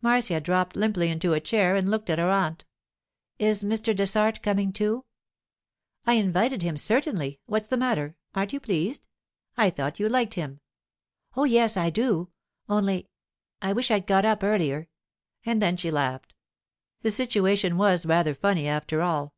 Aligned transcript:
Marcia 0.00 0.40
dropped 0.40 0.74
limply 0.74 1.10
into 1.10 1.34
a 1.34 1.38
chair 1.38 1.76
and 1.76 1.90
looked 1.90 2.08
at 2.08 2.18
her 2.18 2.30
aunt. 2.30 2.64
'Is 3.38 3.62
Mr. 3.62 3.94
Dessart 3.94 4.40
coming 4.42 4.72
too?' 4.72 5.04
'I 6.06 6.14
invited 6.14 6.62
him, 6.62 6.78
certainly. 6.78 7.40
What's 7.44 7.68
the 7.68 7.76
matter? 7.76 8.16
Aren't 8.34 8.54
you 8.54 8.58
pleased? 8.60 9.06
I 9.58 9.68
thought 9.68 10.00
you 10.00 10.08
liked 10.08 10.32
him.' 10.32 10.60
'Oh, 11.36 11.44
yes, 11.44 11.76
I 11.76 11.90
do; 11.90 12.30
only—I 12.70 13.74
wish 13.74 13.90
I'd 13.90 14.06
got 14.06 14.24
up 14.24 14.42
earlier!' 14.42 14.88
And 15.44 15.60
then 15.60 15.76
she 15.76 15.90
laughed. 15.90 16.32
The 17.02 17.10
situation 17.10 17.76
was 17.76 18.06
rather 18.06 18.34
funny, 18.34 18.66
after 18.66 19.02
all. 19.02 19.34